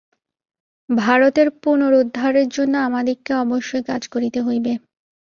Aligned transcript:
ভারতের 0.89 1.47
পুনরুদ্ধারের 1.61 2.47
জন্য 2.49 2.73
আমাদিগকে 2.87 3.31
অবশ্যই 3.43 3.83
কাজ 3.83 4.01
করিতে 4.07 4.39
হইবে। 4.41 4.73